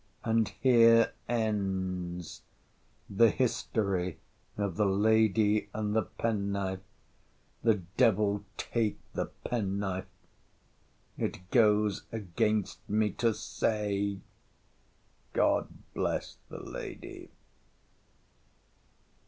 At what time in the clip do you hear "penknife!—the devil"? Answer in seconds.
6.01-8.43